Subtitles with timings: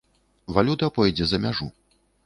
[0.55, 1.73] Валюта пойдзе за мяжу.